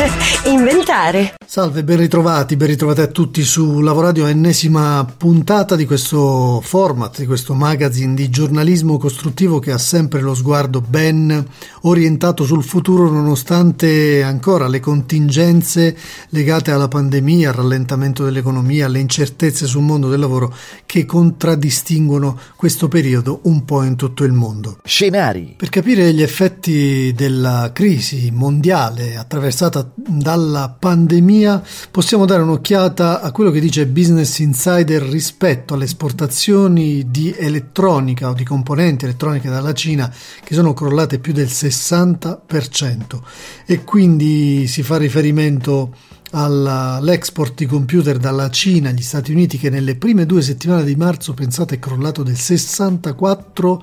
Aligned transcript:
inventare. 0.46 1.34
Salve, 1.46 1.82
ben 1.82 1.98
ritrovati, 1.98 2.56
ben 2.56 2.68
ritrovati 2.68 3.00
a 3.00 3.08
tutti 3.08 3.42
su 3.42 3.80
Lavoradio, 3.80 4.26
ennesima 4.26 5.04
puntata 5.16 5.74
di 5.74 5.84
questo 5.84 6.60
format, 6.62 7.18
di 7.18 7.26
questo 7.26 7.54
magazine 7.54 8.14
di 8.14 8.30
giornalismo 8.30 8.98
costruttivo 8.98 9.58
che 9.58 9.72
ha 9.72 9.78
sempre 9.78 10.20
lo 10.20 10.34
sguardo 10.34 10.80
ben 10.80 11.44
orientato 11.82 12.44
sul 12.44 12.62
futuro 12.62 13.10
nonostante 13.10 14.22
ancora 14.22 14.68
le 14.68 14.78
contingenze 14.78 15.96
legate 16.28 16.70
alla 16.70 16.88
pandemia, 16.88 17.48
al 17.48 17.56
rallentamento 17.56 18.24
dell'economia, 18.24 18.86
alle 18.86 19.00
incertezze 19.00 19.66
sul 19.66 19.82
mondo 19.82 20.08
del 20.08 20.20
lavoro 20.20 20.54
che 20.86 21.04
contraddistinguono 21.04 22.38
questo 22.54 22.86
periodo 22.86 23.40
un 23.44 23.64
po' 23.64 23.82
in 23.82 23.96
tutto 23.96 24.22
il 24.22 24.32
mondo. 24.32 24.78
Scenari. 24.84 25.54
Per 25.56 25.68
capire 25.68 26.12
gli 26.12 26.22
effetti 26.22 27.12
della 27.12 27.70
crisi 27.74 28.30
mondiale 28.32 29.16
attraversata 29.16 29.89
dalla 29.94 30.74
pandemia 30.78 31.62
possiamo 31.90 32.24
dare 32.24 32.42
un'occhiata 32.42 33.20
a 33.20 33.30
quello 33.32 33.50
che 33.50 33.60
dice 33.60 33.86
Business 33.86 34.38
Insider 34.38 35.02
rispetto 35.02 35.74
alle 35.74 35.84
esportazioni 35.84 37.10
di 37.10 37.34
elettronica 37.36 38.28
o 38.28 38.34
di 38.34 38.44
componenti 38.44 39.04
elettroniche 39.04 39.48
dalla 39.48 39.72
Cina 39.72 40.12
che 40.42 40.54
sono 40.54 40.72
crollate 40.72 41.18
più 41.18 41.32
del 41.32 41.48
60% 41.48 43.20
e 43.66 43.84
quindi 43.84 44.66
si 44.66 44.82
fa 44.82 44.96
riferimento 44.96 45.94
all'export 46.32 47.54
di 47.56 47.66
computer 47.66 48.18
dalla 48.18 48.50
Cina 48.50 48.90
agli 48.90 49.02
Stati 49.02 49.32
Uniti 49.32 49.58
che 49.58 49.70
nelle 49.70 49.96
prime 49.96 50.26
due 50.26 50.42
settimane 50.42 50.84
di 50.84 50.94
marzo 50.94 51.34
pensate 51.34 51.76
è 51.76 51.78
crollato 51.78 52.22
del 52.22 52.34
64% 52.34 53.78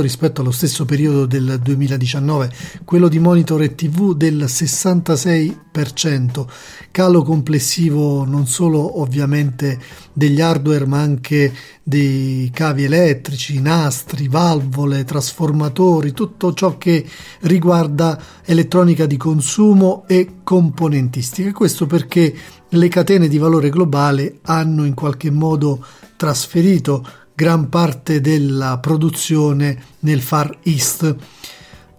rispetto 0.00 0.42
allo 0.42 0.50
stesso 0.50 0.84
periodo 0.84 1.24
del 1.24 1.58
2019, 1.62 2.52
quello 2.84 3.08
di 3.08 3.18
monitor 3.18 3.62
e 3.62 3.74
TV 3.74 4.14
del 4.14 4.44
66%, 4.44 6.44
calo 6.90 7.22
complessivo 7.22 8.26
non 8.26 8.46
solo 8.46 9.00
ovviamente 9.00 9.80
degli 10.12 10.40
hardware 10.40 10.84
ma 10.84 11.00
anche 11.00 11.50
dei 11.82 12.50
cavi 12.52 12.84
elettrici, 12.84 13.60
nastri, 13.60 14.28
valvole, 14.28 15.04
trasformatori, 15.04 16.12
tutto 16.12 16.52
ciò 16.52 16.76
che 16.76 17.04
riguarda 17.40 18.20
elettronica 18.44 19.06
di 19.06 19.16
consumo 19.16 20.04
e 20.06 20.40
componentistica. 20.44 21.50
Questo 21.52 21.86
perché 21.86 22.34
le 22.68 22.88
catene 22.88 23.28
di 23.28 23.38
valore 23.38 23.70
globale 23.70 24.40
hanno 24.42 24.84
in 24.84 24.94
qualche 24.94 25.30
modo 25.30 25.84
trasferito 26.16 27.04
gran 27.42 27.68
parte 27.68 28.20
della 28.20 28.78
produzione 28.78 29.76
nel 30.00 30.20
Far 30.20 30.58
East. 30.62 31.16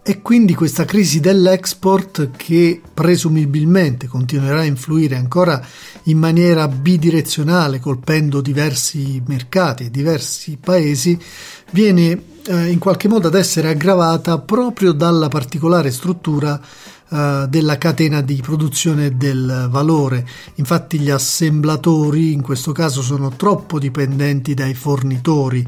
E 0.02 0.22
quindi 0.22 0.56
questa 0.56 0.86
crisi 0.86 1.20
dell'export 1.20 2.30
che 2.38 2.82
presumibilmente 2.94 4.08
continuerà 4.08 4.62
a 4.62 4.66
influire 4.66 5.18
ancora 5.18 5.62
in 6.04 6.18
maniera 6.18 6.70
bidirezionale 6.70 7.82
colpendo 7.82 8.40
diversi 8.40 9.22
mercati 9.26 9.86
e 9.86 9.92
diversi 9.92 10.58
paesi 10.62 11.20
viene 11.72 12.22
eh, 12.46 12.70
in 12.70 12.80
qualche 12.80 13.10
modo 13.10 13.28
ad 13.28 13.36
essere 13.36 13.70
aggravata 13.70 14.40
proprio 14.40 14.94
dalla 14.94 15.28
particolare 15.28 15.92
struttura 15.92 16.60
eh, 17.14 17.46
della 17.48 17.78
catena 17.78 18.22
di 18.22 18.42
produzione 18.42 19.16
del 19.16 19.68
valore. 19.70 20.28
Infatti 20.56 20.98
gli 20.98 21.12
assemblatori 21.12 22.34
in 22.34 22.42
questo 22.42 22.72
caso 22.72 23.04
sono 23.04 23.36
troppo 23.36 23.78
dipendenti 23.78 24.56
dai 24.56 24.74
fornitori 24.74 25.64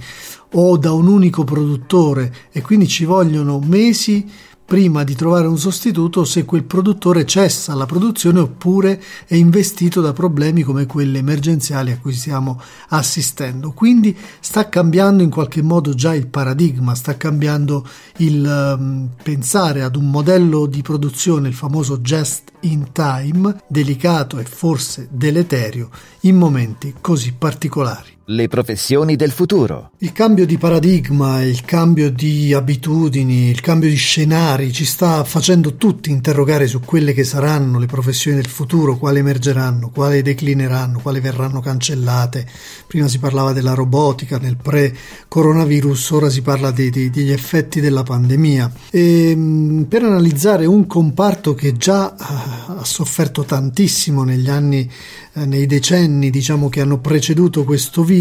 o 0.53 0.77
da 0.77 0.91
un 0.91 1.07
unico 1.07 1.43
produttore 1.43 2.33
e 2.51 2.61
quindi 2.61 2.88
ci 2.88 3.05
vogliono 3.05 3.59
mesi 3.59 4.27
prima 4.66 5.03
di 5.03 5.13
trovare 5.13 5.45
un 5.45 5.59
sostituto 5.59 6.25
se 6.25 6.44
quel 6.44 6.63
produttore 6.63 7.25
cessa 7.25 7.75
la 7.75 7.85
produzione 7.85 8.39
oppure 8.39 9.02
è 9.27 9.35
investito 9.35 10.02
da 10.02 10.11
problemi 10.11 10.63
come 10.63 10.88
quelli 10.88 11.19
emergenziali 11.19 11.91
a 11.91 12.00
cui 12.00 12.13
stiamo 12.13 12.59
assistendo. 12.89 13.72
Quindi 13.72 14.17
sta 14.39 14.67
cambiando 14.67 15.22
in 15.22 15.29
qualche 15.29 15.62
modo 15.62 15.94
già 15.94 16.16
il 16.16 16.28
paradigma, 16.28 16.95
sta 16.95 17.16
cambiando 17.16 17.88
il 18.17 18.75
um, 18.78 19.09
pensare 19.22 19.84
ad 19.84 19.95
un 19.95 20.09
modello 20.09 20.66
di 20.66 20.81
produzione, 20.81 21.47
il 21.47 21.53
famoso 21.53 22.00
just 22.00 22.51
in 22.62 22.91
time, 22.91 23.62
delicato 23.68 24.39
e 24.39 24.45
forse 24.45 25.07
deleterio 25.12 25.89
in 26.22 26.38
momenti 26.38 26.95
così 27.00 27.34
particolari. 27.34 28.14
Le 28.28 28.47
professioni 28.47 29.16
del 29.16 29.30
futuro. 29.30 29.91
Il 30.00 30.12
cambio 30.12 30.47
di 30.47 30.58
paradigma, 30.58 31.44
il 31.44 31.62
cambio 31.62 32.09
di 32.09 32.56
abitudini, 32.56 33.50
il 33.50 33.62
cambio 33.62 33.88
di 33.88 33.96
scenari 33.96 34.74
ci 34.74 34.84
sta 34.84 35.24
facendo 35.24 35.75
tutti 35.75 36.09
interrogare 36.09 36.66
su 36.66 36.80
quelle 36.80 37.13
che 37.13 37.24
saranno 37.24 37.78
le 37.78 37.86
professioni 37.86 38.38
del 38.38 38.47
futuro, 38.47 38.97
quali 38.97 39.19
emergeranno, 39.19 39.91
quali 39.91 40.24
declineranno, 40.24 41.02
quali 41.02 41.19
verranno 41.19 41.59
cancellate. 41.59 42.47
Prima 42.88 43.08
si 43.08 43.19
parlava 43.19 43.53
della 43.53 43.75
robotica 43.75 44.40
nel 44.40 44.57
pre-coronavirus, 44.57 46.09
ora 46.09 46.30
si 46.30 46.42
parla 46.42 46.72
dei, 46.72 46.90
dei, 46.90 47.12
degli 47.12 47.31
effetti 47.31 47.80
della 47.80 48.02
pandemia. 48.02 48.72
E, 48.90 49.34
mm, 49.36 49.84
per 49.84 50.02
analizzare 50.02 50.66
un 50.66 50.88
comparto 50.88 51.53
che 51.53 51.74
già 51.74 52.16
ha 52.18 52.84
sofferto 52.84 53.44
tantissimo 53.44 54.24
negli 54.24 54.50
anni 54.50 54.90
eh, 55.38 55.46
nei 55.46 55.66
decenni 55.66 56.30
diciamo 56.30 56.69
che 56.69 56.80
hanno 56.80 57.00
preceduto 57.00 57.66
questo 57.66 58.06
virus, 58.06 58.14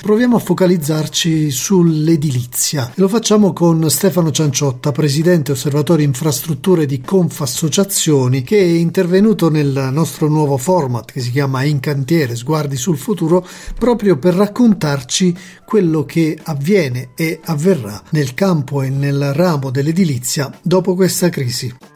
proviamo 0.00 0.36
a 0.36 0.40
focalizzarci 0.40 1.50
sull'edilizia. 1.50 2.90
E 2.94 3.00
lo 3.00 3.08
facciamo 3.08 3.52
con 3.52 3.88
Stefano 3.88 4.30
Cianciotta, 4.30 4.92
presidente 4.92 5.52
osservatorio 5.52 6.04
infrastrutture 6.04 6.86
di 6.86 7.00
Confassociazioni, 7.00 8.42
che 8.42 8.58
è 8.58 8.62
intervenuto 8.62 9.48
nel 9.48 9.88
nostro 9.90 10.28
nuovo 10.28 10.56
format 10.56 11.10
che 11.10 11.20
si 11.20 11.30
chiama 11.30 11.64
In 11.64 11.80
Cantiere, 11.80 12.36
Sguardi 12.36 12.76
sul 12.76 12.98
futuro, 12.98 13.46
proprio 13.78 14.18
per 14.18 14.34
raccontarci 14.34 15.34
quello 15.64 16.04
che 16.04 16.38
avviene 16.42 17.10
e 17.16 17.40
avverrà 17.44 18.02
nel 18.10 18.34
campo 18.34 18.82
e 18.82 18.90
nel 18.90 19.32
ramo 19.32 19.70
dell'edilizia 19.70 20.52
dopo 20.62 20.94
questa 20.94 21.28
crisi 21.28 21.91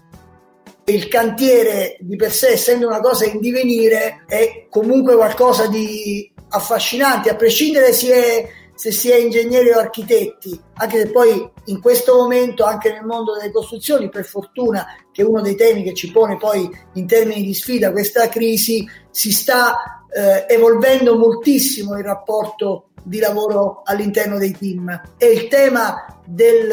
il 0.88 1.08
cantiere 1.08 1.97
di 2.00 2.16
per 2.16 2.32
sé, 2.32 2.48
essendo 2.48 2.86
una 2.86 3.00
cosa 3.00 3.24
in 3.24 3.41
divenire, 3.41 4.24
è 4.26 4.66
comunque 4.70 5.16
qualcosa 5.16 5.66
di 5.66 6.32
affascinante, 6.50 7.28
a 7.28 7.34
prescindere 7.34 7.92
se, 7.92 8.12
è, 8.14 8.48
se 8.74 8.92
si 8.92 9.10
è 9.10 9.16
ingegneri 9.16 9.70
o 9.70 9.78
architetti, 9.78 10.58
anche 10.74 10.98
se 10.98 11.10
poi 11.10 11.50
in 11.64 11.80
questo 11.80 12.14
momento, 12.14 12.64
anche 12.64 12.92
nel 12.92 13.04
mondo 13.04 13.34
delle 13.34 13.50
costruzioni, 13.50 14.08
per 14.08 14.24
fortuna 14.24 14.86
che 15.10 15.22
è 15.22 15.24
uno 15.24 15.41
dei 15.41 15.56
temi 15.56 15.82
che 15.82 15.94
ci 15.94 16.12
pone 16.12 16.36
poi 16.36 16.70
in 16.94 17.06
termini 17.06 17.42
di 17.42 17.54
sfida 17.54 17.91
questa 17.91 18.28
crisi, 18.28 18.88
si 19.10 19.32
sta 19.32 20.06
eh, 20.08 20.47
evolvendo 20.48 21.18
moltissimo 21.18 21.98
il 21.98 22.04
rapporto 22.04 22.91
di 23.03 23.18
lavoro 23.18 23.82
all'interno 23.84 24.38
dei 24.38 24.56
team. 24.56 25.14
E 25.16 25.26
il 25.26 25.48
tema 25.48 26.20
del 26.24 26.68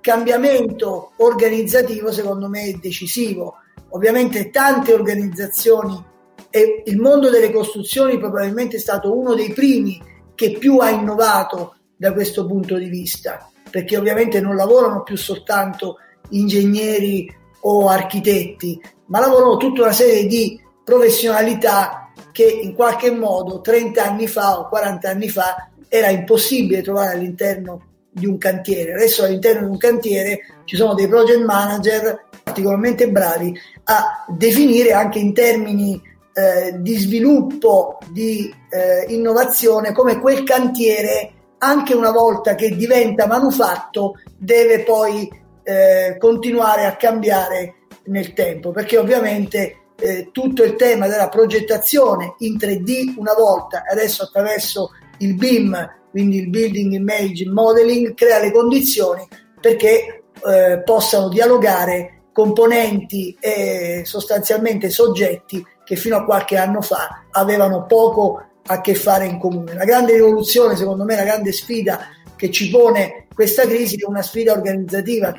cambiamento 0.00 1.12
organizzativo 1.16 2.12
secondo 2.12 2.48
me 2.48 2.64
è 2.64 2.72
decisivo. 2.72 3.56
Ovviamente 3.90 4.50
tante 4.50 4.92
organizzazioni 4.92 6.04
e 6.50 6.82
il 6.86 6.98
mondo 6.98 7.30
delle 7.30 7.52
costruzioni 7.52 8.18
probabilmente 8.18 8.76
è 8.76 8.80
stato 8.80 9.16
uno 9.16 9.34
dei 9.34 9.52
primi 9.52 10.00
che 10.34 10.52
più 10.52 10.78
ha 10.78 10.90
innovato 10.90 11.74
da 11.96 12.12
questo 12.12 12.46
punto 12.46 12.76
di 12.76 12.88
vista, 12.88 13.50
perché 13.70 13.96
ovviamente 13.96 14.40
non 14.40 14.56
lavorano 14.56 15.02
più 15.02 15.16
soltanto 15.16 15.96
ingegneri 16.30 17.34
o 17.60 17.88
architetti, 17.88 18.80
ma 19.06 19.20
lavorano 19.20 19.56
tutta 19.56 19.82
una 19.82 19.92
serie 19.92 20.26
di 20.26 20.60
professionalità 20.84 22.12
che 22.32 22.44
in 22.44 22.74
qualche 22.74 23.10
modo 23.10 23.60
30 23.60 24.02
anni 24.02 24.26
fa 24.26 24.60
o 24.60 24.68
40 24.68 25.10
anni 25.10 25.28
fa 25.28 25.70
era 25.88 26.08
impossibile 26.08 26.82
trovare 26.82 27.14
all'interno 27.14 27.87
di 28.10 28.26
un 28.26 28.38
cantiere. 28.38 28.94
Adesso 28.94 29.24
all'interno 29.24 29.66
di 29.66 29.70
un 29.70 29.78
cantiere 29.78 30.40
ci 30.64 30.76
sono 30.76 30.94
dei 30.94 31.08
project 31.08 31.44
manager 31.44 32.26
particolarmente 32.48 33.10
bravi 33.10 33.54
a 33.84 34.24
definire 34.28 34.92
anche 34.92 35.18
in 35.18 35.34
termini 35.34 36.00
eh, 36.32 36.80
di 36.80 36.96
sviluppo, 36.96 37.98
di 38.10 38.52
eh, 38.70 39.12
innovazione, 39.12 39.92
come 39.92 40.18
quel 40.18 40.44
cantiere, 40.44 41.32
anche 41.58 41.94
una 41.94 42.10
volta 42.10 42.54
che 42.54 42.76
diventa 42.76 43.26
manufatto, 43.26 44.14
deve 44.36 44.82
poi 44.82 45.28
eh, 45.62 46.16
continuare 46.18 46.86
a 46.86 46.96
cambiare 46.96 47.74
nel 48.04 48.32
tempo, 48.32 48.70
perché 48.70 48.96
ovviamente 48.96 49.76
eh, 49.96 50.30
tutto 50.32 50.62
il 50.62 50.76
tema 50.76 51.08
della 51.08 51.28
progettazione 51.28 52.34
in 52.38 52.54
3D 52.54 53.14
una 53.16 53.34
volta, 53.34 53.82
adesso 53.90 54.22
attraverso 54.22 54.90
il 55.18 55.34
BIM 55.34 55.96
quindi 56.10 56.38
il 56.38 56.48
Building 56.48 56.94
Image 56.94 57.46
Modeling, 57.46 58.14
crea 58.14 58.40
le 58.40 58.50
condizioni 58.50 59.26
perché 59.60 60.24
eh, 60.44 60.82
possano 60.84 61.28
dialogare 61.28 62.22
componenti 62.32 63.36
e 63.40 64.02
sostanzialmente 64.04 64.90
soggetti 64.90 65.64
che 65.84 65.96
fino 65.96 66.16
a 66.16 66.24
qualche 66.24 66.56
anno 66.56 66.80
fa 66.80 67.24
avevano 67.30 67.86
poco 67.86 68.42
a 68.66 68.80
che 68.80 68.94
fare 68.94 69.26
in 69.26 69.38
comune. 69.38 69.74
La 69.74 69.84
grande 69.84 70.14
rivoluzione, 70.14 70.76
secondo 70.76 71.04
me, 71.04 71.16
la 71.16 71.24
grande 71.24 71.52
sfida 71.52 72.00
che 72.36 72.50
ci 72.50 72.70
pone 72.70 73.26
questa 73.34 73.62
crisi 73.62 73.96
è 73.96 74.06
una 74.06 74.22
sfida 74.22 74.52
organizzativa. 74.52 75.34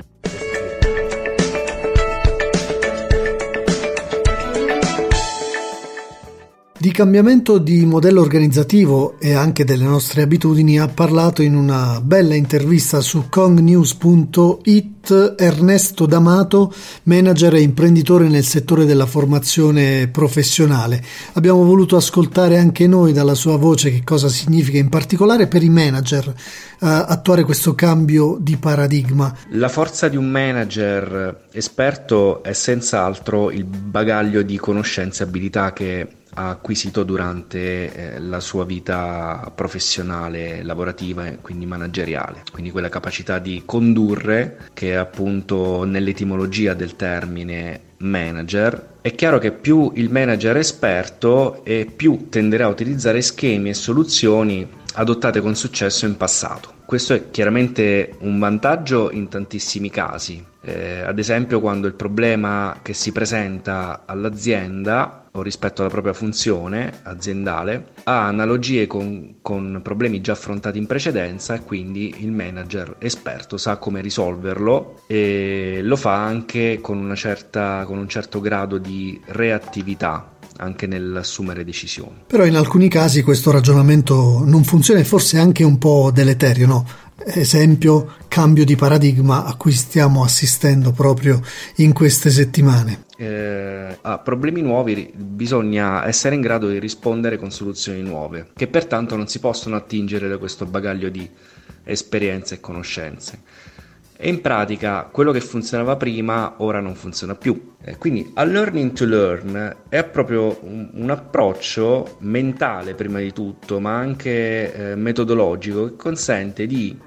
Di 6.81 6.94
cambiamento 6.94 7.58
di 7.58 7.86
modello 7.86 8.22
organizzativo 8.22 9.20
e 9.20 9.34
anche 9.34 9.66
delle 9.66 9.84
nostre 9.84 10.22
abitudini 10.22 10.80
ha 10.80 10.88
parlato 10.88 11.42
in 11.42 11.54
una 11.54 12.00
bella 12.00 12.36
intervista 12.36 13.02
su 13.02 13.26
congnews.it 13.28 15.36
Ernesto 15.38 16.06
D'Amato, 16.06 16.74
manager 17.04 17.56
e 17.56 17.64
imprenditore 17.64 18.30
nel 18.30 18.46
settore 18.46 18.86
della 18.86 19.06
formazione 19.06 20.08
professionale. 20.08 21.04
Abbiamo 21.34 21.66
voluto 21.66 21.98
ascoltare 21.98 22.58
anche 22.58 22.88
noi 22.88 23.12
dalla 23.12 23.36
sua 23.36 23.58
voce 23.58 23.92
che 23.92 24.06
cosa 24.06 24.30
significa 24.30 24.78
in 24.78 24.88
particolare 24.88 25.48
per 25.48 25.64
i 25.64 25.70
manager 25.70 26.28
uh, 26.28 26.34
attuare 26.80 27.44
questo 27.44 27.76
cambio 27.76 28.38
di 28.40 28.56
paradigma. 28.56 29.36
La 29.50 29.68
forza 29.68 30.08
di 30.08 30.16
un 30.16 30.30
manager 30.30 31.48
esperto 31.52 32.42
è 32.42 32.54
senz'altro 32.54 33.52
il 33.52 33.66
bagaglio 33.66 34.44
di 34.44 34.56
conoscenze 34.56 35.24
e 35.24 35.26
abilità 35.26 35.74
che 35.74 36.08
ha 36.40 36.50
acquisito 36.52 37.04
durante 37.04 37.94
eh, 38.16 38.20
la 38.20 38.40
sua 38.40 38.64
vita 38.64 39.52
professionale, 39.54 40.64
lavorativa 40.64 41.28
e 41.28 41.40
quindi 41.42 41.66
manageriale. 41.66 42.44
Quindi 42.50 42.72
quella 42.72 42.88
capacità 42.88 43.40
di 43.40 43.64
condurre 43.66 44.70
che 44.74 44.92
è 44.92 44.96
appunto 44.96 45.84
nell'etimologia 45.84 46.74
del 46.74 46.96
termine 46.96 47.82
manager. 47.98 48.88
È 49.02 49.14
chiaro 49.14 49.38
che 49.38 49.52
più 49.52 49.92
il 49.96 50.10
manager 50.10 50.56
è 50.56 50.60
esperto 50.60 51.66
e 51.66 51.92
più 51.94 52.28
tenderà 52.30 52.66
a 52.66 52.70
utilizzare 52.70 53.22
schemi 53.22 53.70
e 53.70 53.74
soluzioni 53.74 54.66
adottate 54.94 55.42
con 55.42 55.56
successo 55.56 56.06
in 56.06 56.16
passato. 56.16 56.74
Questo 56.86 57.14
è 57.14 57.30
chiaramente 57.30 58.16
un 58.20 58.40
vantaggio 58.40 59.12
in 59.12 59.28
tantissimi 59.28 59.90
casi, 59.90 60.44
eh, 60.62 61.02
ad 61.02 61.20
esempio 61.20 61.60
quando 61.60 61.86
il 61.86 61.94
problema 61.94 62.80
che 62.82 62.94
si 62.94 63.12
presenta 63.12 64.04
all'azienda 64.06 65.19
o 65.40 65.42
rispetto 65.42 65.82
alla 65.82 65.90
propria 65.90 66.14
funzione 66.14 67.00
aziendale 67.04 67.88
ha 68.04 68.28
analogie 68.28 68.88
con, 68.88 69.36
con 69.42 69.80
problemi 69.84 70.22
già 70.22 70.34
affrontati 70.34 70.78
in 70.78 70.86
precedenza 70.86 71.56
e 71.56 71.64
quindi 71.64 72.16
il 72.20 72.32
manager 72.32 72.96
esperto 73.00 73.58
sa 73.58 73.78
come 73.78 74.02
risolverlo 74.02 75.04
e 75.08 75.80
lo 75.84 75.96
fa 75.96 76.16
anche 76.16 76.80
con, 76.82 77.12
certa, 77.16 77.84
con 77.86 77.98
un 77.98 78.08
certo 78.08 78.40
grado 78.40 78.78
di 78.78 79.20
reattività 79.26 80.38
anche 80.60 80.88
nell'assumere 80.88 81.64
decisioni. 81.64 82.24
Però 82.28 82.46
in 82.46 82.56
alcuni 82.56 82.88
casi 82.88 83.24
questo 83.24 83.52
ragionamento 83.52 84.44
non 84.46 84.64
funziona 84.64 85.00
e 85.00 85.04
forse 85.04 85.38
è 85.38 85.40
anche 85.40 85.64
un 85.64 85.78
po' 85.78 86.12
deleterio, 86.14 86.68
no? 86.68 86.86
Esempio, 87.26 88.16
cambio 88.28 88.64
di 88.64 88.76
paradigma 88.76 89.46
a 89.46 89.56
cui 89.56 89.74
stiamo 89.74 90.24
assistendo 90.24 90.92
proprio 90.92 91.42
in 91.76 91.94
queste 91.94 92.30
settimane. 92.30 93.06
Eh, 93.18 93.98
a 94.02 94.18
problemi 94.20 94.62
nuovi 94.62 95.12
bisogna 95.14 96.08
essere 96.08 96.36
in 96.36 96.42
grado 96.42 96.70
di 96.70 96.80
rispondere 96.80 97.38
con 97.38 97.52
soluzioni 97.52 98.02
nuove, 98.02 98.52
che 98.56 98.68
pertanto 98.68 99.18
non 99.18 99.28
si 99.28 99.40
possono 99.40 99.76
attingere 99.76 100.30
da 100.30 100.38
questo 100.38 100.66
bagaglio 100.66 101.10
di 101.10 101.30
esperienze 101.84 102.56
e 102.56 102.60
conoscenze. 102.60 103.40
E 104.21 104.27
in 104.27 104.42
pratica 104.42 105.07
quello 105.10 105.31
che 105.31 105.39
funzionava 105.39 105.95
prima 105.95 106.56
ora 106.57 106.81
non 106.81 106.94
funziona 106.94 107.36
più. 107.36 107.75
Eh, 107.81 107.98
quindi 107.98 108.31
a 108.33 108.44
learning 108.44 108.92
to 108.92 109.06
learn 109.06 109.77
è 109.88 110.04
proprio 110.04 110.60
un, 110.63 110.89
un 110.92 111.10
approccio 111.10 112.18
mentale 112.19 112.95
prima 112.95 113.19
di 113.19 113.31
tutto, 113.31 113.80
ma 113.80 113.95
anche 113.95 114.74
eh, 114.74 114.95
metodologico 114.95 115.86
che 115.86 115.95
consente 115.95 116.68
di 116.68 117.00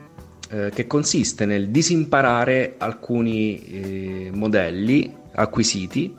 eh, 0.49 0.71
che 0.73 0.87
consiste 0.87 1.45
nel 1.45 1.69
disimparare 1.69 2.77
alcuni 2.79 3.63
eh, 3.63 4.31
modelli 4.33 5.15
acquisiti 5.33 6.17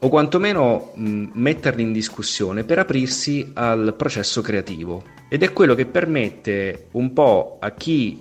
o 0.00 0.08
quantomeno 0.10 0.92
mh, 0.96 1.28
metterli 1.32 1.80
in 1.80 1.92
discussione 1.92 2.64
per 2.64 2.78
aprirsi 2.78 3.52
al 3.54 3.94
processo 3.96 4.42
creativo 4.42 5.02
ed 5.30 5.42
è 5.42 5.52
quello 5.54 5.74
che 5.74 5.86
permette 5.86 6.88
un 6.92 7.14
po' 7.14 7.56
a 7.58 7.70
chi 7.72 8.18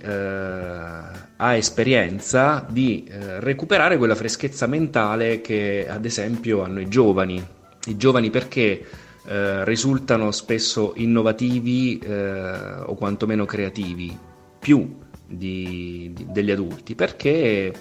ha 1.42 1.56
esperienza 1.56 2.66
di 2.70 3.06
eh, 3.06 3.40
recuperare 3.40 3.98
quella 3.98 4.16
freschezza 4.16 4.68
mentale 4.68 5.40
che 5.40 5.88
ad 5.90 6.04
esempio 6.06 6.64
hanno 6.64 6.82
i 6.82 6.90
giovani. 6.90 7.42
I 7.86 7.96
giovani 7.96 8.30
perché 8.30 8.86
eh, 9.26 9.64
risultano 9.64 10.32
spesso 10.32 10.94
innovativi 10.98 11.98
eh, 12.00 12.82
o 12.86 12.94
quantomeno 12.96 13.46
creativi, 13.46 14.18
più 14.60 14.98
di, 15.26 16.12
di, 16.14 16.26
degli 16.30 16.52
adulti, 16.52 16.94
perché 16.96 17.74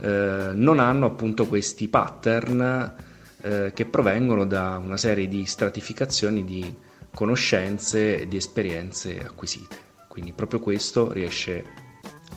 eh, 0.00 0.50
non 0.52 0.78
hanno 0.78 1.06
appunto 1.06 1.46
questi 1.46 1.88
pattern 1.88 2.94
eh, 3.40 3.70
che 3.72 3.86
provengono 3.86 4.44
da 4.44 4.76
una 4.76 4.98
serie 4.98 5.26
di 5.26 5.46
stratificazioni 5.46 6.44
di 6.44 6.74
conoscenze 7.14 8.20
e 8.20 8.28
di 8.28 8.36
esperienze 8.36 9.18
acquisite. 9.20 9.88
Quindi 10.06 10.32
proprio 10.32 10.60
questo 10.60 11.10
riesce 11.12 11.88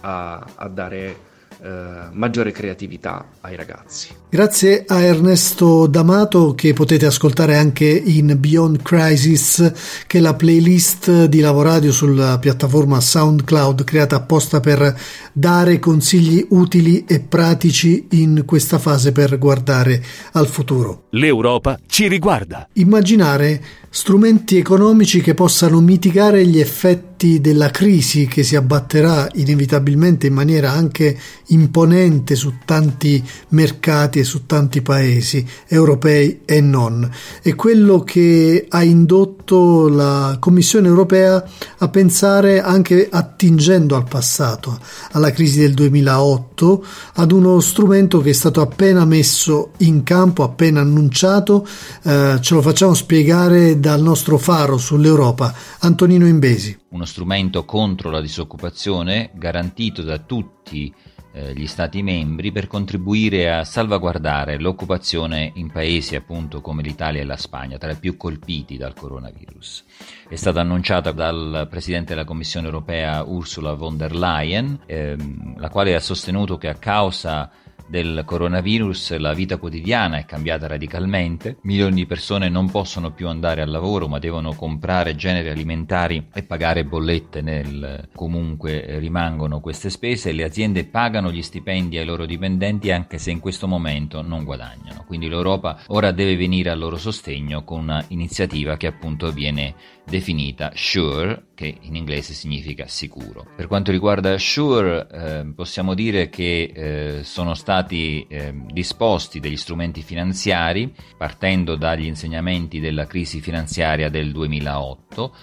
a, 0.03 0.45
a 0.55 0.67
dare 0.67 1.31
eh, 1.61 2.09
maggiore 2.11 2.51
creatività 2.51 3.25
ai 3.39 3.55
ragazzi. 3.55 4.09
Grazie 4.29 4.83
a 4.85 4.99
Ernesto 4.99 5.87
D'Amato 5.87 6.53
che 6.55 6.73
potete 6.73 7.05
ascoltare 7.05 7.55
anche 7.55 7.85
in 7.85 8.35
Beyond 8.37 8.81
Crisis, 8.81 9.71
che 10.05 10.17
è 10.17 10.21
la 10.21 10.33
playlist 10.33 11.25
di 11.25 11.39
Lavoradio 11.39 11.93
sulla 11.93 12.37
piattaforma 12.37 12.99
SoundCloud 12.99 13.85
creata 13.85 14.17
apposta 14.17 14.59
per 14.59 14.93
dare 15.31 15.79
consigli 15.79 16.45
utili 16.49 17.05
e 17.05 17.21
pratici 17.21 18.07
in 18.11 18.43
questa 18.45 18.77
fase 18.77 19.13
per 19.13 19.37
guardare 19.37 20.03
al 20.33 20.47
futuro. 20.47 21.05
L'Europa 21.11 21.79
ci 21.87 22.09
riguarda. 22.09 22.67
Immaginare 22.73 23.63
strumenti 23.95 24.57
economici 24.57 25.21
che 25.21 25.35
possano 25.35 25.79
mitigare 25.79 26.47
gli 26.47 26.59
effetti 26.59 27.39
della 27.39 27.69
crisi 27.69 28.25
che 28.25 28.41
si 28.41 28.55
abbatterà 28.55 29.29
inevitabilmente 29.35 30.25
in 30.25 30.33
maniera 30.33 30.71
anche 30.71 31.15
imponente 31.49 32.33
su 32.33 32.55
tanti 32.65 33.23
mercati 33.49 34.17
e 34.17 34.23
su 34.23 34.47
tanti 34.47 34.81
paesi 34.81 35.45
europei 35.67 36.41
e 36.43 36.59
non. 36.59 37.07
È 37.39 37.53
quello 37.53 37.99
che 37.99 38.65
ha 38.67 38.81
indotto 38.81 39.42
la 39.45 40.37
Commissione 40.39 40.87
europea 40.87 41.43
a 41.77 41.87
pensare 41.89 42.61
anche 42.61 43.09
attingendo 43.11 43.95
al 43.95 44.05
passato, 44.05 44.79
alla 45.11 45.31
crisi 45.31 45.59
del 45.59 45.73
2008, 45.73 46.85
ad 47.15 47.31
uno 47.31 47.59
strumento 47.59 48.21
che 48.21 48.29
è 48.29 48.33
stato 48.33 48.61
appena 48.61 49.05
messo 49.05 49.71
in 49.79 50.03
campo, 50.03 50.43
appena 50.43 50.81
annunciato, 50.81 51.67
eh, 52.03 52.37
ce 52.39 52.53
lo 52.53 52.61
facciamo 52.61 52.93
spiegare 52.93 53.79
dal 53.79 54.01
nostro 54.01 54.37
faro 54.37 54.77
sull'Europa, 54.77 55.53
Antonino 55.79 56.25
Imbesi. 56.25 56.79
Uno 56.89 57.05
strumento 57.05 57.65
contro 57.65 58.09
la 58.09 58.21
disoccupazione 58.21 59.31
garantito 59.33 60.01
da 60.01 60.19
tutti 60.19 60.93
gli 61.33 61.65
Stati 61.65 62.03
membri 62.03 62.51
per 62.51 62.67
contribuire 62.67 63.51
a 63.51 63.63
salvaguardare 63.63 64.59
l'occupazione 64.59 65.51
in 65.55 65.71
paesi 65.71 66.15
appunto 66.15 66.61
come 66.61 66.83
l'Italia 66.83 67.21
e 67.21 67.25
la 67.25 67.37
Spagna, 67.37 67.77
tra 67.77 67.91
i 67.91 67.95
più 67.95 68.17
colpiti 68.17 68.77
dal 68.77 68.93
coronavirus. 68.93 69.83
È 70.29 70.35
stata 70.35 70.61
annunciata 70.61 71.11
dal 71.11 71.67
Presidente 71.69 72.13
della 72.13 72.25
Commissione 72.25 72.67
europea 72.67 73.23
Ursula 73.23 73.73
von 73.73 73.97
der 73.97 74.13
Leyen, 74.13 74.79
ehm, 74.85 75.59
la 75.59 75.69
quale 75.69 75.95
ha 75.95 75.99
sostenuto 75.99 76.57
che 76.57 76.69
a 76.69 76.75
causa 76.75 77.49
del 77.87 78.23
coronavirus 78.25 79.17
la 79.17 79.33
vita 79.33 79.57
quotidiana 79.57 80.17
è 80.17 80.25
cambiata 80.25 80.67
radicalmente, 80.67 81.57
milioni 81.61 81.95
di 81.95 82.05
persone 82.05 82.49
non 82.49 82.69
possono 82.71 83.11
più 83.11 83.27
andare 83.27 83.61
al 83.61 83.69
lavoro 83.69 84.07
ma 84.07 84.19
devono 84.19 84.53
comprare 84.53 85.15
generi 85.15 85.49
alimentari 85.49 86.27
e 86.33 86.43
pagare 86.43 86.85
bollette 86.85 87.41
nel 87.41 88.09
comunque 88.15 88.99
rimangono 88.99 89.59
queste 89.59 89.89
spese 89.89 90.31
le 90.31 90.43
aziende 90.43 90.85
pagano 90.85 91.31
gli 91.31 91.41
stipendi 91.41 91.97
ai 91.97 92.05
loro 92.05 92.25
dipendenti 92.25 92.91
anche 92.91 93.17
se 93.17 93.31
in 93.31 93.39
questo 93.39 93.67
momento 93.67 94.21
non 94.21 94.43
guadagnano. 94.43 95.03
Quindi 95.05 95.27
l'Europa 95.27 95.81
ora 95.87 96.11
deve 96.11 96.35
venire 96.35 96.69
al 96.69 96.79
loro 96.79 96.97
sostegno 96.97 97.63
con 97.63 97.79
un'iniziativa 97.79 98.77
che 98.77 98.87
appunto 98.87 99.31
viene 99.31 99.75
definita 100.05 100.71
SURE, 100.73 101.51
che 101.55 101.77
in 101.81 101.95
inglese 101.95 102.33
significa 102.33 102.87
sicuro. 102.87 103.45
Per 103.55 103.67
quanto 103.67 103.91
riguarda 103.91 104.37
SURE, 104.37 105.07
eh, 105.11 105.45
possiamo 105.55 105.93
dire 105.93 106.29
che 106.29 106.71
eh, 106.73 107.23
sono 107.23 107.53
stati 107.53 108.25
eh, 108.27 108.53
disposti 108.71 109.39
degli 109.39 109.57
strumenti 109.57 110.01
finanziari 110.01 110.93
partendo 111.17 111.75
dagli 111.75 112.05
insegnamenti 112.05 112.79
della 112.79 113.05
crisi 113.05 113.39
finanziaria 113.41 114.09
del 114.09 114.31
2008 114.31 115.35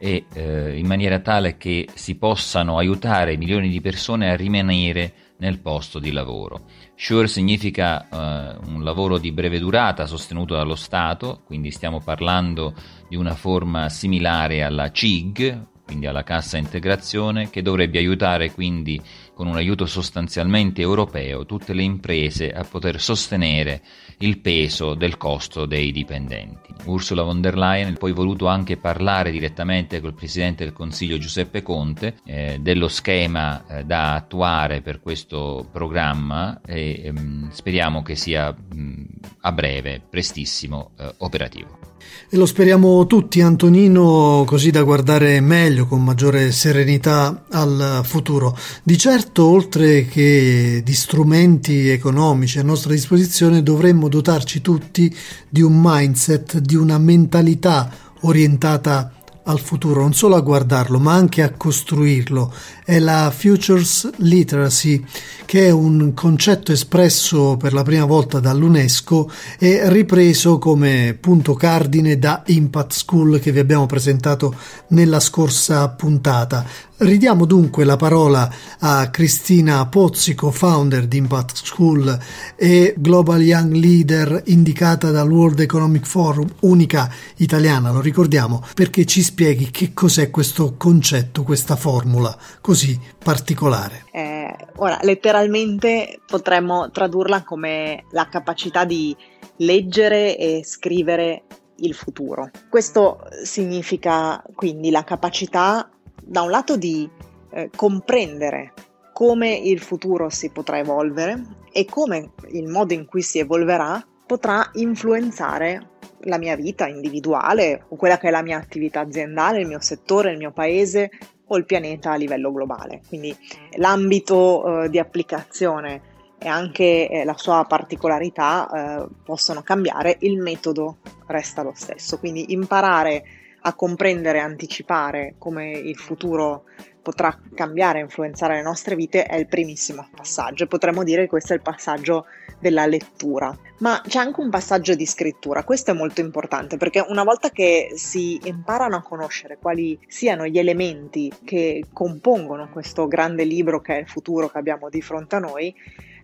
e 0.00 0.26
eh, 0.32 0.78
in 0.78 0.86
maniera 0.86 1.18
tale 1.18 1.56
che 1.56 1.88
si 1.94 2.16
possano 2.16 2.78
aiutare 2.78 3.36
milioni 3.36 3.68
di 3.68 3.80
persone 3.80 4.30
a 4.30 4.36
rimanere 4.36 5.12
nel 5.38 5.58
posto 5.58 5.98
di 5.98 6.12
lavoro. 6.12 6.62
Sure 7.00 7.28
significa 7.28 8.08
eh, 8.08 8.56
un 8.66 8.82
lavoro 8.82 9.18
di 9.18 9.30
breve 9.30 9.60
durata 9.60 10.04
sostenuto 10.04 10.56
dallo 10.56 10.74
Stato, 10.74 11.42
quindi 11.44 11.70
stiamo 11.70 12.00
parlando 12.00 12.74
di 13.08 13.14
una 13.14 13.36
forma 13.36 13.88
similare 13.88 14.64
alla 14.64 14.90
CIG, 14.90 15.66
quindi 15.84 16.06
alla 16.06 16.24
cassa 16.24 16.56
integrazione, 16.56 17.50
che 17.50 17.62
dovrebbe 17.62 17.98
aiutare 17.98 18.50
quindi 18.50 19.00
con 19.38 19.46
un 19.46 19.54
aiuto 19.54 19.86
sostanzialmente 19.86 20.80
europeo 20.80 21.46
tutte 21.46 21.72
le 21.72 21.84
imprese 21.84 22.50
a 22.50 22.64
poter 22.64 23.00
sostenere 23.00 23.82
il 24.18 24.40
peso 24.40 24.94
del 24.94 25.16
costo 25.16 25.64
dei 25.64 25.92
dipendenti. 25.92 26.74
Ursula 26.86 27.22
von 27.22 27.40
der 27.40 27.56
Leyen 27.56 27.92
ha 27.94 27.96
poi 27.96 28.10
voluto 28.10 28.48
anche 28.48 28.78
parlare 28.78 29.30
direttamente 29.30 30.00
col 30.00 30.14
Presidente 30.14 30.64
del 30.64 30.72
Consiglio 30.72 31.18
Giuseppe 31.18 31.62
Conte 31.62 32.16
eh, 32.24 32.58
dello 32.60 32.88
schema 32.88 33.64
eh, 33.64 33.84
da 33.84 34.14
attuare 34.14 34.80
per 34.80 35.00
questo 35.00 35.68
programma 35.70 36.60
e 36.66 37.02
ehm, 37.04 37.50
speriamo 37.52 38.02
che 38.02 38.16
sia 38.16 38.50
mh, 38.52 39.04
a 39.42 39.52
breve, 39.52 40.02
prestissimo, 40.10 40.90
eh, 40.98 41.14
operativo. 41.18 41.97
E 42.30 42.36
lo 42.36 42.46
speriamo 42.46 43.06
tutti, 43.06 43.40
Antonino, 43.40 44.44
così 44.46 44.70
da 44.70 44.82
guardare 44.82 45.40
meglio, 45.40 45.86
con 45.86 46.04
maggiore 46.04 46.52
serenità 46.52 47.44
al 47.50 48.02
futuro. 48.04 48.56
Di 48.82 48.98
certo, 48.98 49.46
oltre 49.46 50.06
che 50.06 50.82
di 50.84 50.94
strumenti 50.94 51.88
economici 51.88 52.58
a 52.58 52.62
nostra 52.62 52.92
disposizione, 52.92 53.62
dovremmo 53.62 54.08
dotarci 54.08 54.60
tutti 54.60 55.14
di 55.48 55.62
un 55.62 55.80
mindset, 55.82 56.58
di 56.58 56.76
una 56.76 56.98
mentalità 56.98 57.90
orientata 58.20 59.12
al 59.48 59.60
futuro, 59.60 60.00
non 60.00 60.14
solo 60.14 60.36
a 60.36 60.40
guardarlo, 60.40 60.98
ma 60.98 61.14
anche 61.14 61.42
a 61.42 61.52
costruirlo. 61.52 62.52
È 62.84 62.98
la 62.98 63.32
Futures 63.34 64.10
Literacy, 64.16 65.04
che 65.44 65.66
è 65.66 65.70
un 65.70 66.12
concetto 66.14 66.72
espresso 66.72 67.56
per 67.56 67.72
la 67.72 67.82
prima 67.82 68.04
volta 68.04 68.40
dall'UNESCO 68.40 69.30
e 69.58 69.88
ripreso 69.90 70.58
come 70.58 71.16
punto 71.18 71.54
cardine 71.54 72.18
da 72.18 72.42
Impact 72.46 72.92
School 72.92 73.40
che 73.40 73.52
vi 73.52 73.58
abbiamo 73.58 73.86
presentato 73.86 74.54
nella 74.88 75.20
scorsa 75.20 75.88
puntata. 75.88 76.64
Ridiamo 77.00 77.44
dunque 77.44 77.84
la 77.84 77.94
parola 77.94 78.52
a 78.80 79.08
Cristina 79.10 79.86
Pozzico, 79.86 80.50
founder 80.50 81.06
di 81.06 81.18
Impact 81.18 81.54
School 81.58 82.18
e 82.56 82.92
Global 82.98 83.40
Young 83.40 83.72
Leader 83.72 84.42
indicata 84.46 85.12
dal 85.12 85.30
World 85.30 85.60
Economic 85.60 86.04
Forum, 86.04 86.48
unica 86.62 87.08
italiana, 87.36 87.92
lo 87.92 88.00
ricordiamo, 88.00 88.64
perché 88.74 89.04
ci 89.04 89.22
spieghi 89.22 89.70
che 89.70 89.94
cos'è 89.94 90.28
questo 90.30 90.74
concetto, 90.76 91.44
questa 91.44 91.76
formula 91.76 92.36
così 92.60 92.98
particolare. 93.16 94.06
Eh, 94.10 94.56
ora, 94.78 94.98
letteralmente 95.02 96.18
potremmo 96.26 96.90
tradurla 96.90 97.44
come 97.44 98.06
la 98.10 98.26
capacità 98.26 98.84
di 98.84 99.16
leggere 99.58 100.36
e 100.36 100.62
scrivere 100.64 101.44
il 101.76 101.94
futuro. 101.94 102.50
Questo 102.68 103.20
significa 103.44 104.42
quindi 104.52 104.90
la 104.90 105.04
capacità 105.04 105.88
da 106.28 106.42
un 106.42 106.50
lato 106.50 106.76
di 106.76 107.08
eh, 107.50 107.70
comprendere 107.74 108.74
come 109.14 109.54
il 109.54 109.80
futuro 109.80 110.28
si 110.28 110.50
potrà 110.50 110.78
evolvere 110.78 111.42
e 111.72 111.86
come 111.86 112.32
il 112.50 112.68
modo 112.68 112.92
in 112.92 113.06
cui 113.06 113.22
si 113.22 113.38
evolverà 113.38 114.06
potrà 114.26 114.68
influenzare 114.74 115.96
la 116.22 116.36
mia 116.36 116.54
vita 116.54 116.86
individuale 116.86 117.84
o 117.88 117.96
quella 117.96 118.18
che 118.18 118.28
è 118.28 118.30
la 118.30 118.42
mia 118.42 118.58
attività 118.58 119.00
aziendale, 119.00 119.60
il 119.60 119.66
mio 119.66 119.80
settore, 119.80 120.32
il 120.32 120.36
mio 120.36 120.52
paese 120.52 121.10
o 121.46 121.56
il 121.56 121.64
pianeta 121.64 122.12
a 122.12 122.16
livello 122.16 122.52
globale. 122.52 123.00
Quindi 123.08 123.34
l'ambito 123.76 124.82
eh, 124.82 124.90
di 124.90 124.98
applicazione 124.98 126.02
e 126.38 126.46
anche 126.46 127.08
eh, 127.08 127.24
la 127.24 127.36
sua 127.38 127.64
particolarità 127.66 128.68
eh, 128.68 129.06
possono 129.24 129.62
cambiare, 129.62 130.18
il 130.20 130.38
metodo 130.38 130.98
resta 131.26 131.62
lo 131.62 131.72
stesso. 131.74 132.18
Quindi 132.18 132.52
imparare 132.52 133.24
a 133.68 133.74
comprendere 133.74 134.38
anticipare 134.40 135.34
come 135.38 135.70
il 135.70 135.96
futuro 135.96 136.64
potrà 137.02 137.38
cambiare 137.54 138.00
influenzare 138.00 138.56
le 138.56 138.62
nostre 138.62 138.94
vite 138.94 139.24
è 139.24 139.36
il 139.36 139.46
primissimo 139.46 140.08
passaggio. 140.14 140.66
Potremmo 140.66 141.04
dire 141.04 141.22
che 141.22 141.28
questo 141.28 141.52
è 141.52 141.56
il 141.56 141.62
passaggio 141.62 142.26
della 142.58 142.86
lettura. 142.86 143.56
Ma 143.78 144.02
c'è 144.06 144.18
anche 144.18 144.40
un 144.40 144.50
passaggio 144.50 144.94
di 144.94 145.06
scrittura, 145.06 145.64
questo 145.64 145.92
è 145.92 145.94
molto 145.94 146.20
importante 146.20 146.76
perché 146.76 147.04
una 147.08 147.22
volta 147.22 147.50
che 147.50 147.92
si 147.94 148.38
imparano 148.44 148.96
a 148.96 149.02
conoscere 149.02 149.56
quali 149.56 149.98
siano 150.08 150.46
gli 150.46 150.58
elementi 150.58 151.32
che 151.44 151.84
compongono 151.92 152.68
questo 152.70 153.06
grande 153.06 153.44
libro 153.44 153.80
che 153.80 153.96
è 153.96 154.00
il 154.00 154.08
futuro 154.08 154.48
che 154.48 154.58
abbiamo 154.58 154.88
di 154.88 155.00
fronte 155.00 155.36
a 155.36 155.38
noi, 155.38 155.74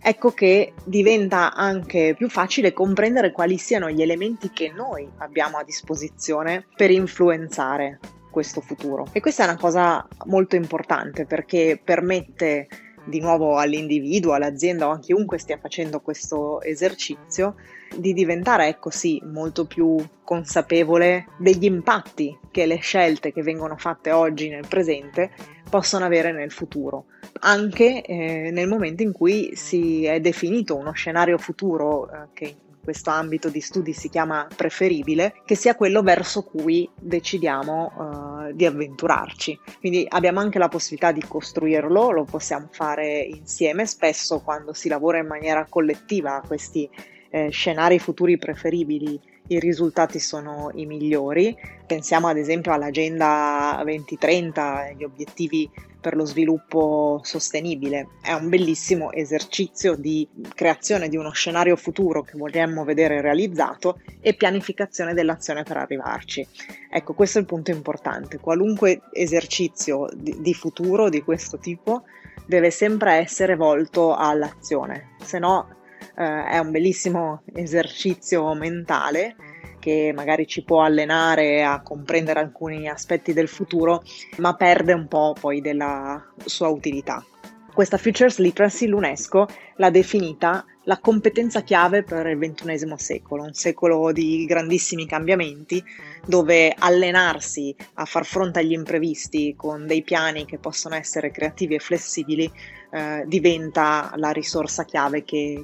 ecco 0.01 0.31
che 0.31 0.73
diventa 0.83 1.53
anche 1.53 2.13
più 2.17 2.29
facile 2.29 2.73
comprendere 2.73 3.31
quali 3.31 3.57
siano 3.57 3.89
gli 3.89 4.01
elementi 4.01 4.51
che 4.51 4.71
noi 4.71 5.07
abbiamo 5.17 5.57
a 5.57 5.63
disposizione 5.63 6.65
per 6.75 6.91
influenzare 6.91 7.99
questo 8.29 8.61
futuro. 8.61 9.07
E 9.13 9.21
questa 9.21 9.43
è 9.43 9.47
una 9.47 9.57
cosa 9.57 10.05
molto 10.25 10.55
importante 10.55 11.25
perché 11.25 11.79
permette 11.81 12.67
di 13.05 13.19
nuovo 13.19 13.57
all'individuo, 13.57 14.33
all'azienda 14.33 14.87
o 14.87 14.91
a 14.91 14.99
chiunque 14.99 15.37
stia 15.37 15.57
facendo 15.57 16.01
questo 16.01 16.61
esercizio 16.61 17.55
di 17.95 18.13
diventare, 18.13 18.67
ecco 18.67 18.89
sì, 18.89 19.21
molto 19.23 19.65
più 19.65 19.95
consapevole 20.23 21.27
degli 21.37 21.65
impatti 21.65 22.37
che 22.51 22.65
le 22.65 22.77
scelte 22.77 23.31
che 23.31 23.43
vengono 23.43 23.77
fatte 23.77 24.11
oggi 24.11 24.49
nel 24.49 24.67
presente 24.67 25.31
possono 25.69 26.05
avere 26.05 26.31
nel 26.31 26.51
futuro, 26.51 27.05
anche 27.39 28.03
eh, 28.03 28.49
nel 28.51 28.67
momento 28.67 29.03
in 29.03 29.11
cui 29.11 29.55
si 29.55 30.05
è 30.05 30.19
definito 30.19 30.75
uno 30.75 30.91
scenario 30.91 31.37
futuro 31.37 32.09
eh, 32.09 32.27
che 32.33 32.45
in 32.45 32.81
questo 32.81 33.09
ambito 33.09 33.49
di 33.49 33.61
studi 33.61 33.93
si 33.93 34.09
chiama 34.09 34.47
preferibile, 34.55 35.33
che 35.43 35.55
sia 35.55 35.75
quello 35.75 36.01
verso 36.01 36.43
cui 36.43 36.87
decidiamo 36.95 38.47
eh, 38.47 38.53
di 38.53 38.65
avventurarci. 38.65 39.59
Quindi 39.79 40.05
abbiamo 40.07 40.39
anche 40.39 40.59
la 40.59 40.67
possibilità 40.67 41.11
di 41.11 41.23
costruirlo, 41.27 42.11
lo 42.11 42.23
possiamo 42.25 42.67
fare 42.71 43.21
insieme, 43.21 43.85
spesso 43.87 44.39
quando 44.39 44.73
si 44.73 44.87
lavora 44.87 45.17
in 45.17 45.27
maniera 45.27 45.65
collettiva 45.67 46.43
questi 46.45 46.89
eh, 47.31 47.49
scenari 47.49 47.99
futuri 47.99 48.37
preferibili 48.37 49.19
i 49.47 49.59
risultati 49.59 50.19
sono 50.19 50.71
i 50.73 50.85
migliori. 50.85 51.55
Pensiamo 51.85 52.27
ad 52.27 52.37
esempio 52.37 52.73
all'Agenda 52.73 53.79
2030, 53.83 54.91
gli 54.97 55.03
obiettivi 55.03 55.69
per 56.05 56.15
lo 56.15 56.25
sviluppo 56.25 57.19
sostenibile. 57.23 58.09
È 58.21 58.31
un 58.31 58.47
bellissimo 58.47 59.11
esercizio 59.11 59.95
di 59.95 60.27
creazione 60.53 61.09
di 61.09 61.17
uno 61.17 61.31
scenario 61.31 61.75
futuro 61.75 62.21
che 62.21 62.37
vogliamo 62.37 62.83
vedere 62.83 63.21
realizzato 63.21 63.99
e 64.21 64.35
pianificazione 64.35 65.15
dell'azione 65.15 65.63
per 65.63 65.77
arrivarci. 65.77 66.47
Ecco, 66.91 67.13
questo 67.13 67.39
è 67.39 67.41
il 67.41 67.47
punto 67.47 67.71
importante. 67.71 68.39
Qualunque 68.39 69.01
esercizio 69.13 70.07
di, 70.13 70.53
futuro 70.53 71.09
di 71.09 71.23
questo 71.23 71.57
tipo 71.57 72.03
deve 72.45 72.69
sempre 72.69 73.13
essere 73.13 73.55
volto 73.55 74.15
all'azione, 74.15 75.15
se 75.23 75.39
no 75.39 75.74
eh, 76.17 76.45
è 76.45 76.57
un 76.59 76.71
bellissimo 76.71 77.43
esercizio 77.53 78.53
mentale 78.53 79.35
che 79.79 80.11
magari 80.15 80.47
ci 80.47 80.63
può 80.63 80.81
allenare 80.81 81.63
a 81.63 81.81
comprendere 81.81 82.39
alcuni 82.39 82.87
aspetti 82.87 83.33
del 83.33 83.47
futuro, 83.47 84.01
ma 84.37 84.55
perde 84.55 84.93
un 84.93 85.07
po' 85.07 85.35
poi 85.39 85.61
della 85.61 86.33
sua 86.43 86.69
utilità. 86.69 87.23
Questa 87.71 87.97
Futures 87.97 88.39
Literacy 88.39 88.87
l'UNESCO 88.87 89.47
l'ha 89.75 89.89
definita 89.89 90.65
la 90.85 90.97
competenza 90.99 91.61
chiave 91.61 92.03
per 92.03 92.25
il 92.25 92.37
XXI 92.37 92.93
secolo, 92.95 93.43
un 93.43 93.53
secolo 93.53 94.11
di 94.11 94.45
grandissimi 94.45 95.05
cambiamenti 95.05 95.83
dove 96.25 96.73
allenarsi 96.77 97.75
a 97.95 98.05
far 98.05 98.25
fronte 98.25 98.59
agli 98.59 98.71
imprevisti 98.71 99.55
con 99.57 99.85
dei 99.87 100.03
piani 100.03 100.45
che 100.45 100.57
possono 100.57 100.95
essere 100.95 101.31
creativi 101.31 101.75
e 101.75 101.79
flessibili 101.79 102.49
eh, 102.95 103.25
diventa 103.27 104.13
la 104.15 104.31
risorsa 104.31 104.85
chiave 104.85 105.25
che 105.25 105.61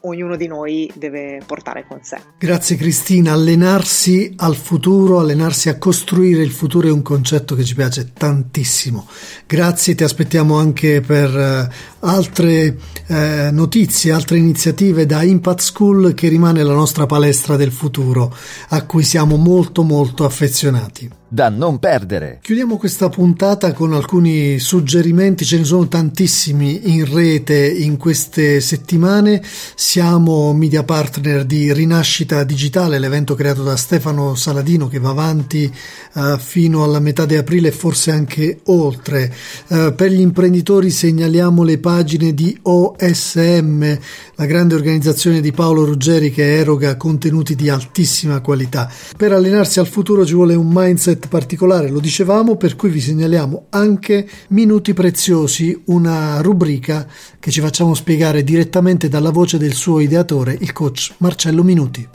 ognuno 0.00 0.36
di 0.36 0.46
noi 0.46 0.90
deve 0.94 1.42
portare 1.44 1.84
con 1.86 1.98
sé. 2.02 2.18
Grazie 2.38 2.76
Cristina, 2.76 3.32
allenarsi 3.32 4.32
al 4.38 4.56
futuro, 4.56 5.20
allenarsi 5.20 5.68
a 5.68 5.76
costruire 5.76 6.42
il 6.42 6.50
futuro 6.50 6.88
è 6.88 6.90
un 6.90 7.02
concetto 7.02 7.54
che 7.54 7.62
ci 7.62 7.74
piace 7.74 8.12
tantissimo. 8.14 9.06
Grazie, 9.46 9.94
ti 9.94 10.02
aspettiamo 10.02 10.56
anche 10.56 11.02
per 11.02 11.36
eh, 11.36 11.68
altre 12.00 12.78
eh, 13.06 13.50
notizie, 13.52 14.12
altre 14.12 14.38
iniziative 14.38 15.04
da 15.04 15.22
Impact 15.22 15.60
School 15.60 16.14
che 16.14 16.28
rimane 16.28 16.62
la 16.62 16.72
nostra 16.72 17.04
palestra 17.04 17.56
del 17.56 17.70
futuro 17.70 18.34
a 18.70 18.86
cui 18.86 19.02
siamo 19.02 19.36
molto 19.36 19.82
molto 19.82 20.24
affezionati. 20.24 21.20
Da 21.32 21.48
non 21.48 21.78
perdere. 21.78 22.40
Chiudiamo 22.42 22.76
questa 22.76 23.08
puntata 23.08 23.72
con 23.72 23.94
alcuni 23.94 24.58
suggerimenti, 24.58 25.46
ce 25.46 25.56
ne 25.56 25.64
sono 25.64 25.88
tantissimi 25.88 26.92
in 26.92 27.10
rete 27.10 27.70
in 27.70 27.96
queste 27.96 28.60
settimane. 28.60 29.42
Siamo 29.74 30.52
media 30.52 30.82
partner 30.82 31.46
di 31.46 31.72
Rinascita 31.72 32.44
Digitale, 32.44 32.98
l'evento 32.98 33.34
creato 33.34 33.62
da 33.62 33.76
Stefano 33.76 34.34
Saladino 34.34 34.88
che 34.88 34.98
va 34.98 35.08
avanti 35.08 35.72
uh, 36.12 36.36
fino 36.36 36.84
alla 36.84 37.00
metà 37.00 37.24
di 37.24 37.36
aprile 37.36 37.68
e 37.68 37.72
forse 37.72 38.10
anche 38.10 38.60
oltre. 38.64 39.32
Uh, 39.68 39.94
per 39.94 40.10
gli 40.10 40.20
imprenditori 40.20 40.90
segnaliamo 40.90 41.62
le 41.62 41.78
pagine 41.78 42.34
di 42.34 42.58
OSM, 42.60 43.98
la 44.34 44.44
grande 44.44 44.74
organizzazione 44.74 45.40
di 45.40 45.52
Paolo 45.52 45.86
Ruggeri 45.86 46.30
che 46.30 46.58
eroga 46.58 46.98
contenuti 46.98 47.54
di 47.54 47.70
altissima 47.70 48.40
qualità. 48.40 48.92
Per 49.16 49.32
allenarsi 49.32 49.78
al 49.78 49.86
futuro 49.86 50.26
ci 50.26 50.34
vuole 50.34 50.54
un 50.54 50.68
mindset 50.70 51.20
particolare, 51.28 51.88
lo 51.88 52.00
dicevamo, 52.00 52.56
per 52.56 52.76
cui 52.76 52.90
vi 52.90 53.00
segnaliamo 53.00 53.66
anche 53.70 54.28
Minuti 54.48 54.94
Preziosi, 54.94 55.82
una 55.86 56.40
rubrica 56.40 57.06
che 57.38 57.50
ci 57.50 57.60
facciamo 57.60 57.94
spiegare 57.94 58.42
direttamente 58.44 59.08
dalla 59.08 59.30
voce 59.30 59.58
del 59.58 59.72
suo 59.72 60.00
ideatore, 60.00 60.56
il 60.60 60.72
coach 60.72 61.14
Marcello 61.18 61.62
Minuti. 61.62 62.08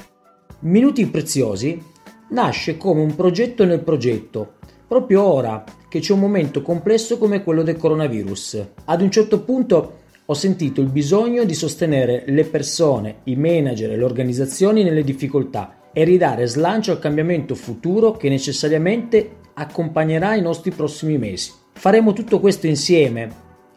Minuti 0.60 1.06
Preziosi 1.08 1.82
nasce 2.30 2.78
come 2.78 3.02
un 3.02 3.16
progetto 3.16 3.66
nel 3.66 3.82
progetto, 3.82 4.54
proprio 4.88 5.24
ora 5.24 5.64
che 5.90 6.00
c'è 6.00 6.14
un 6.14 6.20
momento 6.20 6.62
complesso 6.62 7.18
come 7.18 7.44
quello 7.44 7.64
del 7.64 7.78
coronavirus. 7.78 8.66
Ad 8.86 9.02
un 9.02 9.12
certo 9.12 9.42
punto 9.42 10.00
ho 10.26 10.34
sentito 10.34 10.82
il 10.82 10.88
bisogno 10.88 11.46
di 11.46 11.54
sostenere 11.54 12.24
le 12.28 12.44
persone, 12.44 13.20
i 13.26 13.36
manager 13.36 13.92
e 13.92 13.98
le 13.98 14.04
organizzazioni 14.04 14.84
nelle 14.84 15.04
difficoltà 15.04 15.77
e 15.98 16.04
ridare 16.04 16.46
slancio 16.46 16.92
al 16.92 17.00
cambiamento 17.00 17.56
futuro 17.56 18.12
che 18.12 18.30
necessariamente 18.30 19.38
accompagnerà 19.56 20.36
i 20.36 20.44
nostri 20.44 20.70
prossimi 20.70 21.18
mesi. 21.18 21.52
Faremo 21.74 22.14
tutto 22.14 22.40
questo 22.40 22.68
insieme, 22.68 23.28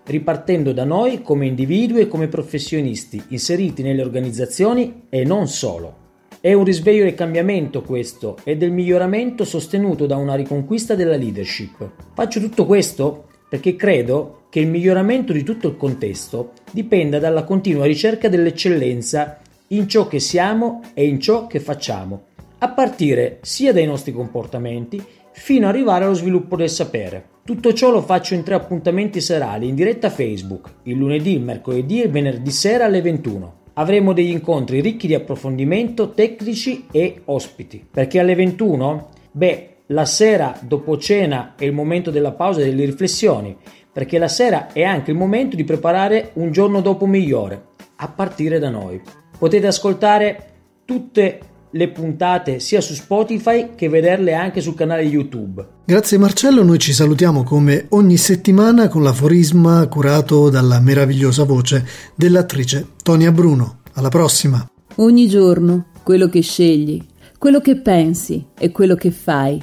ripartendo 0.04 0.74
da 0.74 0.84
noi 0.84 1.22
come 1.22 1.46
individui 1.46 2.02
e 2.02 2.08
come 2.08 2.28
professionisti 2.28 3.22
inseriti 3.28 3.80
nelle 3.82 4.02
organizzazioni 4.02 5.04
e 5.08 5.24
non 5.24 5.48
solo. 5.48 5.96
È 6.42 6.52
un 6.52 6.64
risveglio 6.64 7.04
del 7.04 7.14
cambiamento 7.14 7.80
questo 7.80 8.36
e 8.44 8.54
del 8.58 8.70
miglioramento 8.70 9.46
sostenuto 9.46 10.04
da 10.04 10.16
una 10.16 10.34
riconquista 10.34 10.94
della 10.94 11.16
leadership. 11.16 11.90
Faccio 12.12 12.38
tutto 12.38 12.66
questo 12.66 13.28
perché 13.48 13.76
credo 13.76 14.42
che 14.50 14.60
il 14.60 14.68
miglioramento 14.68 15.32
di 15.32 15.42
tutto 15.42 15.68
il 15.68 15.78
contesto 15.78 16.52
dipenda 16.70 17.18
dalla 17.18 17.44
continua 17.44 17.86
ricerca 17.86 18.28
dell'eccellenza 18.28 19.40
in 19.72 19.86
ciò 19.88 20.08
che 20.08 20.18
siamo 20.18 20.80
e 20.94 21.06
in 21.06 21.20
ciò 21.20 21.46
che 21.46 21.60
facciamo, 21.60 22.24
a 22.58 22.70
partire 22.70 23.38
sia 23.42 23.72
dai 23.72 23.86
nostri 23.86 24.12
comportamenti 24.12 25.00
fino 25.32 25.68
ad 25.68 25.74
arrivare 25.74 26.04
allo 26.04 26.14
sviluppo 26.14 26.56
del 26.56 26.68
sapere. 26.68 27.24
Tutto 27.44 27.72
ciò 27.72 27.90
lo 27.90 28.02
faccio 28.02 28.34
in 28.34 28.42
tre 28.42 28.54
appuntamenti 28.54 29.20
serali 29.20 29.68
in 29.68 29.76
diretta 29.76 30.10
Facebook, 30.10 30.74
il 30.84 30.96
lunedì, 30.96 31.34
il 31.34 31.42
mercoledì 31.42 32.00
e 32.00 32.06
il 32.06 32.10
venerdì 32.10 32.50
sera 32.50 32.86
alle 32.86 33.00
21. 33.00 33.58
Avremo 33.74 34.12
degli 34.12 34.30
incontri 34.30 34.80
ricchi 34.80 35.06
di 35.06 35.14
approfondimento, 35.14 36.10
tecnici 36.10 36.86
e 36.90 37.22
ospiti. 37.26 37.86
Perché 37.88 38.18
alle 38.18 38.34
21? 38.34 39.08
Beh, 39.30 39.76
la 39.86 40.04
sera 40.04 40.58
dopo 40.60 40.98
cena 40.98 41.54
è 41.56 41.64
il 41.64 41.72
momento 41.72 42.10
della 42.10 42.32
pausa 42.32 42.60
e 42.60 42.64
delle 42.64 42.86
riflessioni, 42.86 43.56
perché 43.92 44.18
la 44.18 44.28
sera 44.28 44.72
è 44.72 44.82
anche 44.82 45.12
il 45.12 45.16
momento 45.16 45.54
di 45.54 45.62
preparare 45.62 46.32
un 46.34 46.50
giorno 46.50 46.80
dopo 46.80 47.06
migliore, 47.06 47.66
a 47.96 48.08
partire 48.08 48.58
da 48.58 48.68
noi. 48.68 49.00
Potete 49.40 49.66
ascoltare 49.66 50.44
tutte 50.84 51.40
le 51.70 51.88
puntate 51.88 52.60
sia 52.60 52.82
su 52.82 52.92
Spotify 52.92 53.70
che 53.74 53.88
vederle 53.88 54.34
anche 54.34 54.60
sul 54.60 54.74
canale 54.74 55.00
YouTube. 55.02 55.66
Grazie 55.86 56.18
Marcello, 56.18 56.62
noi 56.62 56.78
ci 56.78 56.92
salutiamo 56.92 57.42
come 57.42 57.86
ogni 57.90 58.18
settimana 58.18 58.88
con 58.88 59.02
l'aforisma 59.02 59.88
curato 59.88 60.50
dalla 60.50 60.78
meravigliosa 60.78 61.44
voce 61.44 61.88
dell'attrice 62.14 62.88
Tonia 63.02 63.32
Bruno. 63.32 63.78
Alla 63.94 64.10
prossima! 64.10 64.70
Ogni 64.96 65.26
giorno 65.26 65.86
quello 66.02 66.28
che 66.28 66.42
scegli, 66.42 67.02
quello 67.38 67.60
che 67.60 67.76
pensi 67.76 68.44
e 68.58 68.70
quello 68.70 68.94
che 68.94 69.10
fai 69.10 69.58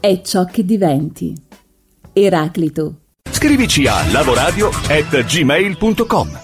è 0.00 0.20
ciò 0.20 0.44
che 0.44 0.66
diventi. 0.66 1.34
Eraclito. 2.12 2.96
Scrivici 3.30 3.86
a 3.86 4.04
lavoradio@gmail.com. 4.12 6.43